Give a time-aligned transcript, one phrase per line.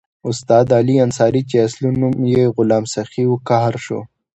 [0.29, 3.99] استاد علي انصاري چې اصلي نوم یې غلام سخي وو قهر شو.